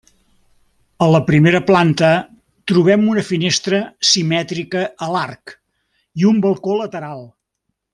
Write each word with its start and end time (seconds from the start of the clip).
A 1.07 1.09
la 1.15 1.19
primera 1.27 1.61
planta 1.67 2.09
trobem 2.73 3.05
una 3.13 3.25
finestra 3.29 3.83
simètrica 4.15 4.85
a 5.09 5.13
l'arc 5.17 5.57
i 6.23 6.31
un 6.35 6.45
balcó 6.49 6.81
lateral. 6.85 7.27